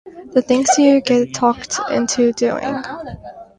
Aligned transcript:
The 0.31 0.41
things 0.41 0.67
you 0.79 0.99
get 1.01 1.35
talked 1.35 1.79
into 1.91 2.33
doing! 2.33 2.83